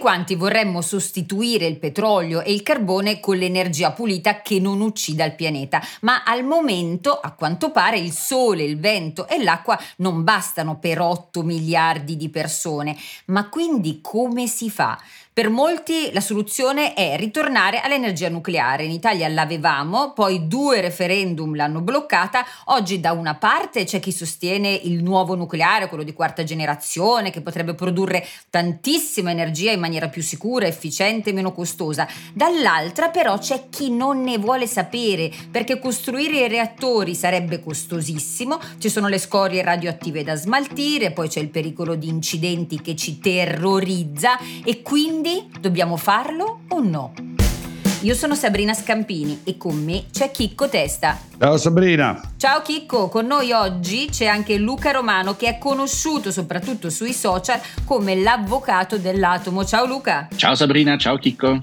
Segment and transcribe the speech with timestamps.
[0.00, 5.34] quanti vorremmo sostituire il petrolio e il carbone con l'energia pulita che non uccida il
[5.34, 10.78] pianeta, ma al momento, a quanto pare, il sole, il vento e l'acqua non bastano
[10.78, 12.96] per 8 miliardi di persone.
[13.26, 14.98] Ma quindi come si fa?
[15.32, 18.82] Per molti la soluzione è ritornare all'energia nucleare.
[18.82, 22.44] In Italia l'avevamo, poi due referendum l'hanno bloccata.
[22.64, 27.42] Oggi da una parte c'è chi sostiene il nuovo nucleare, quello di quarta generazione, che
[27.42, 32.08] potrebbe produrre tantissima energia in maniera più sicura, efficiente e meno costosa.
[32.34, 38.88] Dall'altra però c'è chi non ne vuole sapere, perché costruire i reattori sarebbe costosissimo, ci
[38.88, 44.36] sono le scorie radioattive da smaltire, poi c'è il pericolo di incidenti che ci terrorizza
[44.64, 47.12] e quindi quindi dobbiamo farlo o no?
[48.00, 51.18] Io sono Sabrina Scampini e con me c'è Chicco Testa.
[51.38, 52.18] Ciao Sabrina.
[52.38, 57.60] Ciao Chicco, con noi oggi c'è anche Luca Romano che è conosciuto soprattutto sui social
[57.84, 59.62] come l'avvocato dell'atomo.
[59.66, 60.28] Ciao Luca.
[60.34, 61.60] Ciao Sabrina, ciao Chicco.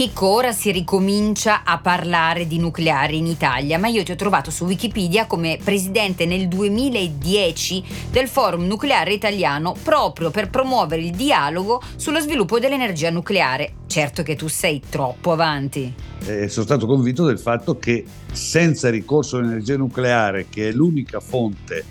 [0.00, 4.50] Chicco, ora si ricomincia a parlare di nucleare in Italia, ma io ti ho trovato
[4.50, 11.82] su Wikipedia come presidente nel 2010 del Forum Nucleare Italiano proprio per promuovere il dialogo
[11.96, 13.74] sullo sviluppo dell'energia nucleare.
[13.88, 15.92] Certo che tu sei troppo avanti.
[16.24, 21.84] Eh, sono stato convinto del fatto che senza ricorso all'energia nucleare, che è l'unica fonte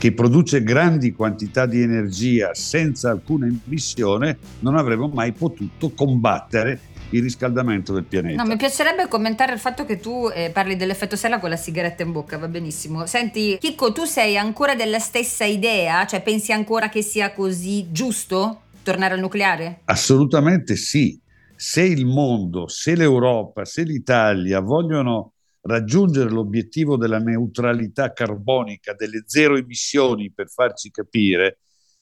[0.00, 6.80] che produce grandi quantità di energia senza alcuna emissione, non avremmo mai potuto combattere
[7.10, 8.42] il riscaldamento del pianeta.
[8.42, 12.02] No, mi piacerebbe commentare il fatto che tu eh, parli dell'effetto sella con la sigaretta
[12.02, 13.06] in bocca, va benissimo.
[13.06, 16.06] Senti, Chicco, tu sei ancora della stessa idea?
[16.06, 19.80] Cioè pensi ancora che sia così giusto tornare al nucleare?
[19.84, 21.18] Assolutamente sì.
[21.54, 29.56] Se il mondo, se l'Europa, se l'Italia vogliono raggiungere l'obiettivo della neutralità carbonica, delle zero
[29.56, 31.58] emissioni per farci capire,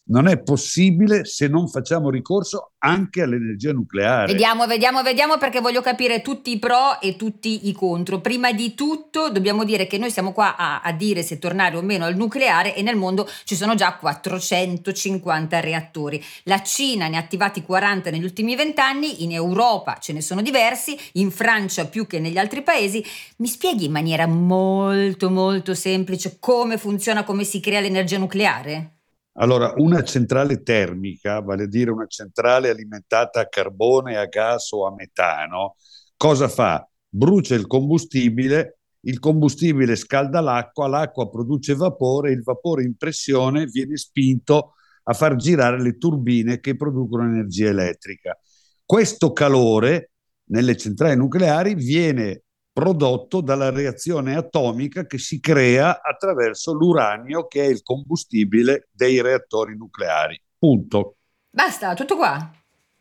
[0.08, 4.32] non è possibile se non facciamo ricorso anche all'energia nucleare.
[4.32, 8.20] Vediamo, vediamo, vediamo perché voglio capire tutti i pro e tutti i contro.
[8.20, 11.82] Prima di tutto dobbiamo dire che noi siamo qua a, a dire se tornare o
[11.82, 16.22] meno al nucleare e nel mondo ci sono già 450 reattori.
[16.44, 20.96] La Cina ne ha attivati 40 negli ultimi vent'anni, in Europa ce ne sono diversi,
[21.14, 23.04] in Francia più che negli altri paesi.
[23.38, 28.97] Mi spieghi in maniera molto molto semplice come funziona, come si crea l'energia nucleare?
[29.41, 34.84] Allora, una centrale termica, vale a dire una centrale alimentata a carbone, a gas o
[34.84, 35.76] a metano,
[36.16, 36.88] cosa fa?
[37.09, 43.97] Brucia il combustibile, il combustibile scalda l'acqua, l'acqua produce vapore, il vapore in pressione viene
[43.97, 48.37] spinto a far girare le turbine che producono energia elettrica.
[48.84, 50.10] Questo calore
[50.47, 52.43] nelle centrali nucleari viene
[52.78, 59.77] prodotto dalla reazione atomica che si crea attraverso l'uranio che è il combustibile dei reattori
[59.77, 60.41] nucleari.
[60.56, 61.17] Punto.
[61.50, 62.53] Basta, tutto qua.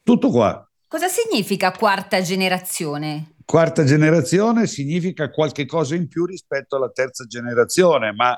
[0.01, 0.67] Tutto qua.
[0.87, 3.35] Cosa significa quarta generazione?
[3.45, 8.35] Quarta generazione significa qualche cosa in più rispetto alla terza generazione, ma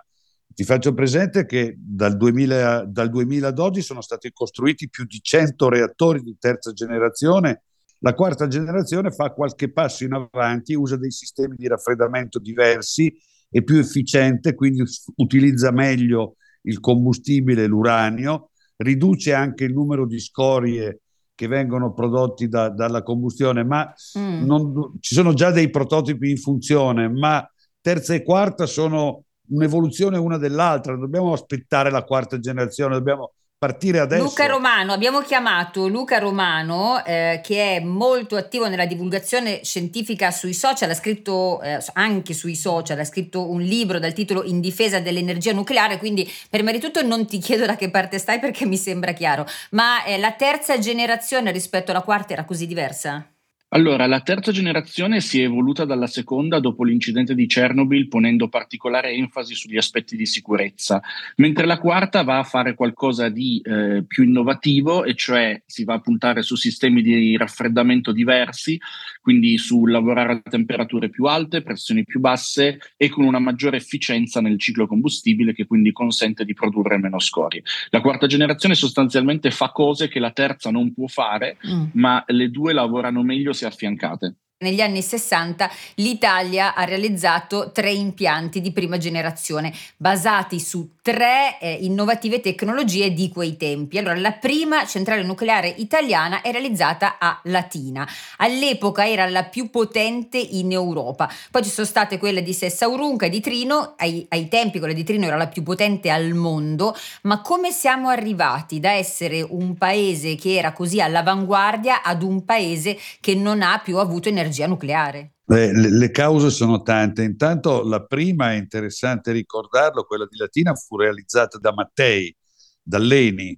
[0.54, 5.22] ti faccio presente che dal, 2000, dal 2000 ad oggi sono stati costruiti più di
[5.22, 7.62] 100 reattori di terza generazione
[8.00, 13.14] la quarta generazione fa qualche passo in avanti, usa dei sistemi di raffreddamento diversi,
[13.50, 14.84] è più efficiente, quindi
[15.16, 21.02] utilizza meglio il combustibile, l'uranio, riduce anche il numero di scorie
[21.36, 24.44] che vengono prodotti da, dalla combustione, ma mm.
[24.46, 27.50] non, ci sono già dei prototipi in funzione, ma
[27.81, 34.24] terza e quarta sono un'evoluzione una dell'altra, dobbiamo aspettare la quarta generazione, dobbiamo partire adesso.
[34.24, 40.53] Luca Romano, abbiamo chiamato Luca Romano eh, che è molto attivo nella divulgazione scientifica sui
[40.53, 45.02] social, ha scritto eh, anche sui social, ha scritto un libro dal titolo In difesa
[45.02, 48.78] dell'energia nucleare, quindi prima di tutto non ti chiedo da che parte stai perché mi
[48.78, 53.30] sembra chiaro, ma eh, la terza generazione rispetto alla quarta era così diversa?
[53.72, 59.12] Allora, la terza generazione si è evoluta dalla seconda dopo l'incidente di Chernobyl, ponendo particolare
[59.12, 61.00] enfasi sugli aspetti di sicurezza,
[61.36, 65.94] mentre la quarta va a fare qualcosa di eh, più innovativo, e cioè si va
[65.94, 68.80] a puntare su sistemi di raffreddamento diversi,
[69.21, 74.42] quindi su lavorare a temperature più alte, pressioni più basse e con una maggiore efficienza
[74.42, 77.62] nel ciclo combustibile, che quindi consente di produrre meno scorie.
[77.92, 81.83] La quarta generazione sostanzialmente fa cose che la terza non può fare, mm.
[81.94, 84.36] ma le due lavorano meglio se affiancate.
[84.62, 91.78] Negli anni 60 l'Italia ha realizzato tre impianti di prima generazione basati su tre eh,
[91.80, 93.98] innovative tecnologie di quei tempi.
[93.98, 98.06] Allora, la prima centrale nucleare italiana è realizzata a Latina.
[98.40, 101.32] All'epoca era la più potente in Europa.
[101.50, 103.94] Poi ci sono state quelle di Sessaurunca e di Trino.
[103.96, 106.94] Ai, ai tempi quella di Trino era la più potente al mondo.
[107.22, 113.00] Ma come siamo arrivati da essere un paese che era così all'avanguardia ad un paese
[113.22, 114.48] che non ha più avuto energia?
[114.50, 115.34] L'energia nucleare?
[115.46, 117.24] Le, le, cause sono tante.
[117.24, 122.36] Intanto la prima è interessante ricordarlo, quella di Latina fu realizzata da Mattei,
[122.81, 123.57] da Leni,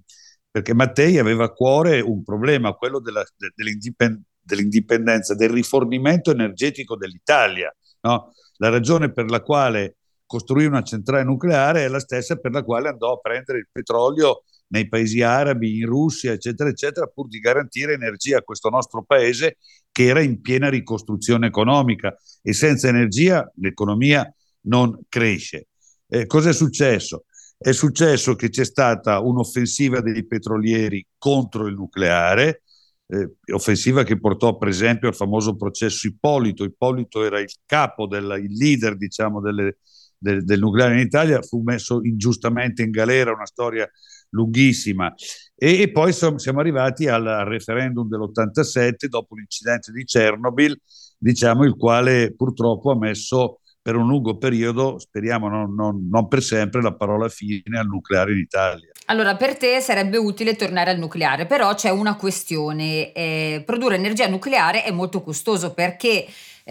[0.50, 6.96] perché Mattei aveva a cuore un problema, quello della, de, dell'indipend- dell'indipendenza, del rifornimento energetico
[6.96, 7.74] dell'Italia.
[8.02, 8.32] No?
[8.56, 9.96] La ragione per la quale
[10.26, 14.44] costruì una centrale nucleare è la stessa per la quale andò a prendere il petrolio
[14.72, 19.58] nei paesi arabi, in Russia, eccetera, eccetera, pur di garantire energia a questo nostro paese
[19.92, 24.26] che era in piena ricostruzione economica e senza energia l'economia
[24.62, 25.68] non cresce.
[26.08, 27.24] Eh, Cos'è successo?
[27.58, 32.62] È successo che c'è stata un'offensiva dei petrolieri contro il nucleare,
[33.06, 36.64] eh, offensiva che portò per esempio al famoso processo Ippolito.
[36.64, 39.76] Ippolito era il capo, del, il leader diciamo, delle,
[40.22, 43.88] del, del nucleare in Italia, fu messo ingiustamente in galera, una storia
[44.30, 45.12] lunghissima.
[45.54, 50.78] E, e poi som, siamo arrivati al, referendum dell'87 dopo l'incidente di Chernobyl,
[51.18, 56.40] diciamo il quale purtroppo ha messo per un lungo periodo, speriamo non, non, non, per
[56.40, 58.90] sempre, la parola fine al nucleare in Italia.
[59.06, 63.12] Allora, per te sarebbe utile tornare al nucleare, però c'è una questione.
[63.12, 66.26] Eh, produrre energia nucleare è molto costoso perché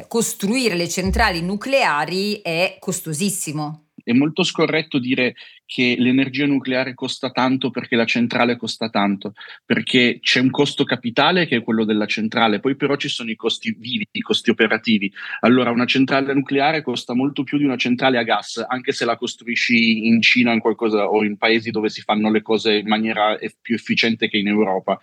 [0.08, 3.88] costruire le centrali nucleari è costosissimo.
[4.04, 5.36] È molto scorretto dire
[5.66, 9.34] che l'energia nucleare costa tanto perché la centrale costa tanto,
[9.66, 13.36] perché c'è un costo capitale che è quello della centrale, poi però ci sono i
[13.36, 15.12] costi vivi, i costi operativi.
[15.42, 19.18] Allora una centrale nucleare costa molto più di una centrale a gas, anche se la
[19.18, 23.38] costruisci in Cina in qualcosa, o in paesi dove si fanno le cose in maniera
[23.62, 25.00] più efficiente che in Europa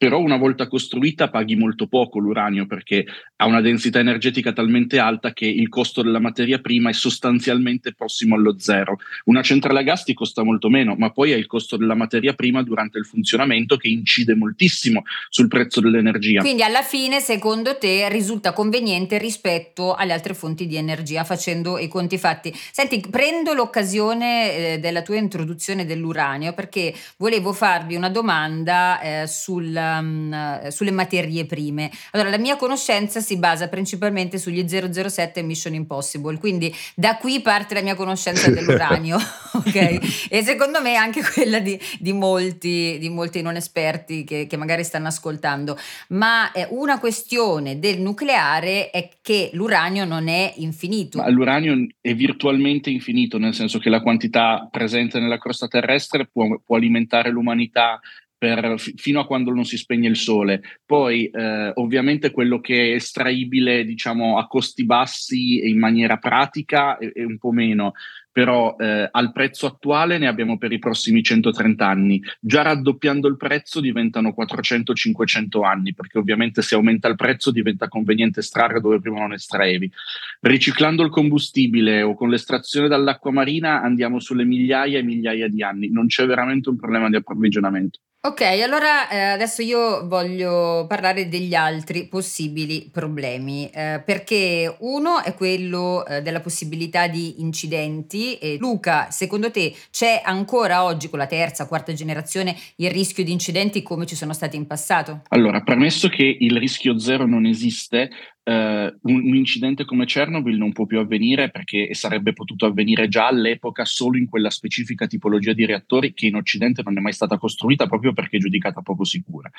[0.00, 3.04] però una volta costruita paghi molto poco l'uranio perché
[3.36, 8.34] ha una densità energetica talmente alta che il costo della materia prima è sostanzialmente prossimo
[8.34, 8.96] allo zero.
[9.24, 12.32] Una centrale a gas ti costa molto meno, ma poi hai il costo della materia
[12.32, 16.40] prima durante il funzionamento che incide moltissimo sul prezzo dell'energia.
[16.40, 21.88] Quindi alla fine, secondo te, risulta conveniente rispetto alle altre fonti di energia, facendo i
[21.88, 22.50] conti fatti.
[22.54, 29.88] Senti, prendo l'occasione eh, della tua introduzione dell'uranio perché volevo farvi una domanda eh, sul
[29.98, 31.90] um, sulle materie prime.
[32.12, 37.74] Allora, la mia conoscenza si basa principalmente sugli 007 Mission Impossible, quindi da qui parte
[37.74, 39.16] la mia conoscenza dell'uranio,
[39.54, 40.28] ok?
[40.30, 44.84] E secondo me anche quella di, di, molti, di molti, non esperti che, che, magari
[44.84, 45.78] stanno ascoltando.
[46.08, 51.18] Ma eh, una questione del nucleare è che l'uranio non è infinito.
[51.18, 56.60] Ma l'uranio è virtualmente infinito, nel senso che la quantità presente nella crosta terrestre può,
[56.64, 58.00] può alimentare l'umanità
[58.40, 60.62] per, fino a quando non si spegne il sole.
[60.86, 66.96] Poi eh, ovviamente quello che è estraibile diciamo a costi bassi e in maniera pratica
[66.96, 67.92] è, è un po' meno,
[68.32, 72.22] però eh, al prezzo attuale ne abbiamo per i prossimi 130 anni.
[72.40, 78.40] Già raddoppiando il prezzo diventano 400-500 anni, perché ovviamente se aumenta il prezzo diventa conveniente
[78.40, 79.92] estrarre dove prima non estraevi.
[80.40, 85.90] Riciclando il combustibile o con l'estrazione dall'acqua marina andiamo sulle migliaia e migliaia di anni,
[85.90, 87.98] non c'è veramente un problema di approvvigionamento.
[88.22, 95.32] Ok, allora eh, adesso io voglio parlare degli altri possibili problemi, eh, perché uno è
[95.32, 98.34] quello eh, della possibilità di incidenti.
[98.34, 103.32] E Luca, secondo te c'è ancora oggi con la terza, quarta generazione il rischio di
[103.32, 105.22] incidenti come ci sono stati in passato?
[105.28, 108.10] Allora, premesso che il rischio zero non esiste,
[108.42, 113.26] Uh, un, un, incidente come Chernobyl non può più avvenire perché sarebbe potuto avvenire già
[113.26, 117.36] all'epoca solo in quella specifica tipologia di reattori che in Occidente non è mai stata
[117.36, 119.50] costruita proprio perché giudicata poco sicura.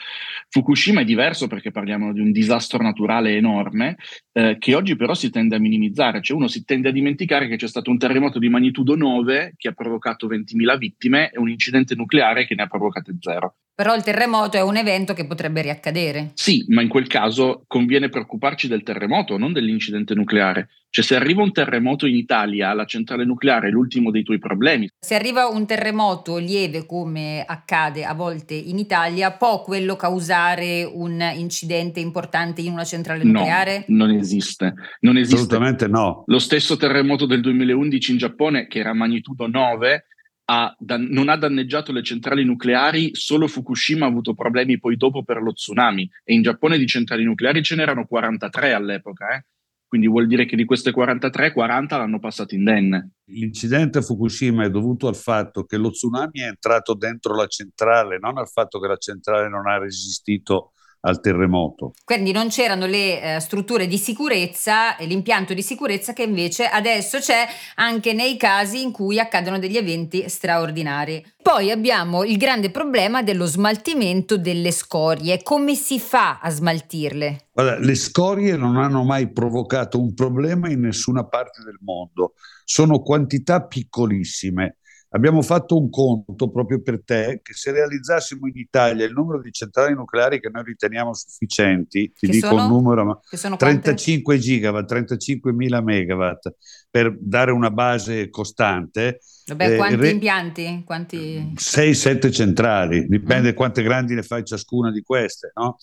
[0.50, 3.97] Fukushima è diverso perché parliamo di un disastro naturale enorme
[4.33, 7.57] uh, che oggi però si tende a minimizzare, cioè uno si tende a dimenticare che
[7.57, 11.93] c'è stato un terremoto di magnitudo 9 che ha provocato 20.000 vittime e un incidente
[11.93, 13.57] nucleare che ne ha provocate zero.
[13.73, 16.31] Però il terremoto è un evento che potrebbe riaccadere.
[16.35, 20.70] Sì, ma in quel caso conviene preoccuparci del terremoto, non dell'incidente nucleare.
[20.90, 24.90] Cioè se arriva un terremoto in Italia, la centrale nucleare è l'ultimo dei tuoi problemi.
[25.00, 31.22] Se arriva un terremoto lieve come accade a volte in Italia, può quello causare un
[31.36, 33.86] incidente importante in una centrale nucleare?
[33.88, 34.74] No, non esiste.
[35.01, 35.36] Non esiste.
[35.36, 36.24] Assolutamente no.
[36.25, 40.06] Lo stesso terremoto del 2011 in Giappone, che era magnitudo 9,
[40.51, 45.41] ha, non ha danneggiato le centrali nucleari, solo Fukushima ha avuto problemi poi dopo per
[45.41, 49.34] lo tsunami e in Giappone di centrali nucleari ce n'erano 43 all'epoca.
[49.34, 49.46] Eh?
[49.88, 53.12] Quindi vuol dire che di queste 43, 40 l'hanno passato indenne.
[53.25, 58.17] L'incidente a Fukushima è dovuto al fatto che lo tsunami è entrato dentro la centrale,
[58.20, 61.93] non al fatto che la centrale non ha resistito al terremoto.
[62.03, 67.20] Quindi non c'erano le eh, strutture di sicurezza e l'impianto di sicurezza che invece adesso
[67.20, 71.24] c'è anche nei casi in cui accadono degli eventi straordinari.
[71.41, 75.41] Poi abbiamo il grande problema dello smaltimento delle scorie.
[75.41, 77.48] Come si fa a smaltirle?
[77.51, 82.34] Guarda, le scorie non hanno mai provocato un problema in nessuna parte del mondo.
[82.63, 84.77] Sono quantità piccolissime
[85.13, 89.51] Abbiamo fatto un conto proprio per te che se realizzassimo in Italia il numero di
[89.51, 92.63] centrali nucleari che noi riteniamo sufficienti, ti che dico sono?
[92.63, 93.20] un numero, ma
[93.58, 94.39] 35 quante?
[94.39, 96.56] gigawatt, 35 mila megawatt
[96.89, 99.20] per dare una base costante.
[99.48, 100.84] Vabbè, eh, quanti re- impianti?
[100.86, 101.53] Quanti...
[101.56, 103.56] 6-7 centrali, dipende mm.
[103.56, 105.75] quante grandi ne fai ciascuna di queste, no?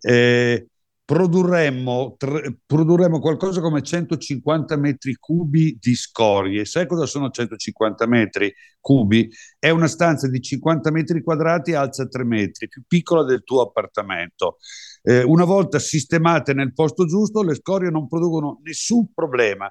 [0.00, 0.68] Eh,
[1.10, 6.64] produrremmo, tre, produrremmo qualcosa come 150 metri cubi di scorie.
[6.64, 9.28] Sai cosa sono 150 metri cubi?
[9.58, 14.58] È una stanza di 50 metri quadrati alza 3 metri, più piccola del tuo appartamento.
[15.02, 19.68] Eh, una volta sistemate nel posto giusto, le scorie non producono nessun problema.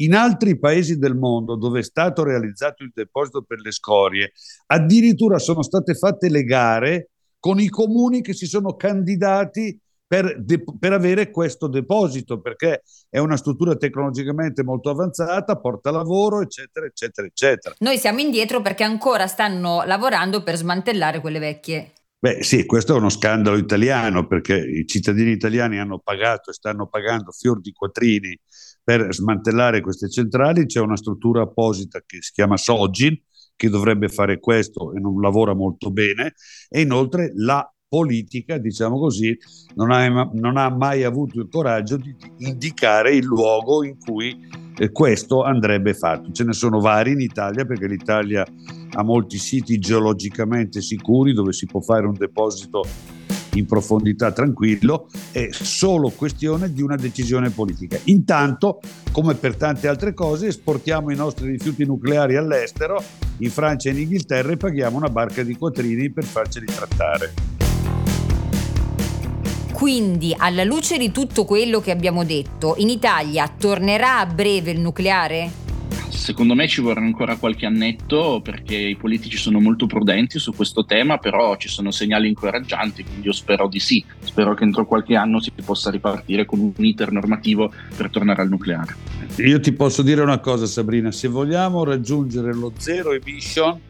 [0.00, 4.32] In altri paesi del mondo dove è stato realizzato il deposito per le scorie,
[4.66, 9.80] addirittura sono state fatte le gare con i comuni che si sono candidati
[10.10, 10.42] per,
[10.76, 17.28] per, avere questo deposito, perché è una struttura tecnologicamente molto avanzata, porta lavoro, eccetera, eccetera,
[17.28, 17.76] eccetera.
[17.78, 21.92] Noi siamo indietro perché ancora stanno lavorando per smantellare quelle vecchie.
[22.18, 26.88] Beh sì, questo è uno scandalo italiano perché i cittadini italiani hanno pagato e stanno
[26.88, 28.36] pagando fior di quattrini
[28.82, 33.16] per smantellare queste centrali, c'è una struttura apposita che si chiama Sogin
[33.54, 36.34] che dovrebbe fare questo e non lavora molto bene
[36.68, 39.36] e inoltre la politica, diciamo così,
[39.74, 44.92] non ha, non ha, mai avuto il coraggio di indicare il luogo in cui eh,
[44.92, 46.30] questo andrebbe fatto.
[46.30, 48.46] Ce ne sono vari in Italia perché l'Italia
[48.92, 52.84] ha molti siti geologicamente sicuri dove si può fare un deposito
[53.54, 57.98] in profondità tranquillo, è solo questione di una decisione politica.
[58.04, 58.78] Intanto,
[59.10, 63.02] come per tante altre cose, esportiamo i nostri rifiuti nucleari all'estero,
[63.38, 67.59] in Francia e in Inghilterra e paghiamo una barca di quattrini per farceli trattare.
[69.80, 74.78] Quindi, alla luce di tutto quello che abbiamo detto, in Italia tornerà a breve il
[74.78, 75.50] nucleare?
[76.10, 80.84] Secondo me ci vorrà ancora qualche annetto perché i politici sono molto prudenti su questo
[80.84, 84.04] tema, però ci sono segnali incoraggianti, quindi io spero di sì.
[84.22, 88.50] Spero che entro qualche anno si possa ripartire con un iter normativo per tornare al
[88.50, 88.94] nucleare.
[89.36, 93.80] Io ti posso dire una cosa Sabrina, se vogliamo raggiungere lo zero emission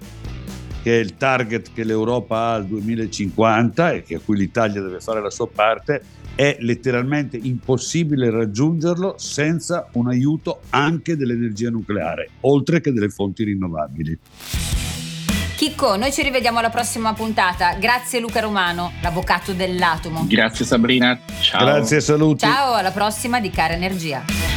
[0.82, 5.00] che è il target che l'Europa ha al 2050 e che a cui l'Italia deve
[5.00, 6.02] fare la sua parte,
[6.34, 14.18] è letteralmente impossibile raggiungerlo senza un aiuto anche dell'energia nucleare, oltre che delle fonti rinnovabili.
[15.56, 17.74] Chicco, noi ci rivediamo alla prossima puntata.
[17.74, 20.24] Grazie Luca Romano, l'avvocato dell'atomo.
[20.26, 21.62] Grazie Sabrina, ciao.
[21.62, 22.46] Grazie, saluti.
[22.46, 24.49] Ciao, alla prossima di Cara Energia.